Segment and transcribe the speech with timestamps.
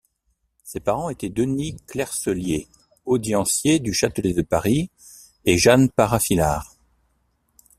[0.63, 2.67] Ses parents étaient Denis Clerselier,
[3.05, 4.89] audiencier du Châtelet de Paris,
[5.45, 6.73] et Jeanne Parafillar.